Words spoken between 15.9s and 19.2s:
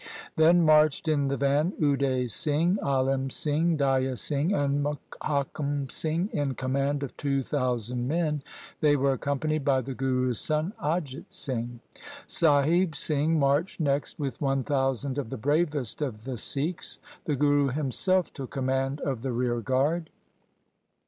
of the Sikhs. The Guru himself took command